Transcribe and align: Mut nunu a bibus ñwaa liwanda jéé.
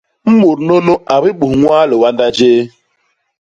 Mut 0.39 0.57
nunu 0.67 0.93
a 1.13 1.15
bibus 1.21 1.51
ñwaa 1.61 1.85
liwanda 1.89 2.25
jéé. 2.37 2.61